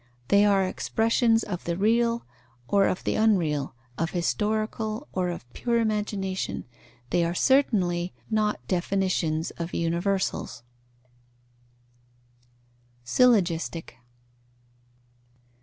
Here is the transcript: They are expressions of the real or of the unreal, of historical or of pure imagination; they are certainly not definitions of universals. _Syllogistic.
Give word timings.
They 0.29 0.45
are 0.45 0.63
expressions 0.67 1.43
of 1.43 1.65
the 1.65 1.77
real 1.77 2.25
or 2.67 2.87
of 2.87 3.03
the 3.03 3.13
unreal, 3.13 3.75
of 3.99 4.09
historical 4.09 5.07
or 5.11 5.29
of 5.29 5.47
pure 5.53 5.79
imagination; 5.79 6.65
they 7.11 7.23
are 7.23 7.35
certainly 7.35 8.11
not 8.27 8.65
definitions 8.67 9.51
of 9.59 9.75
universals. 9.75 10.63
_Syllogistic. 13.05 13.97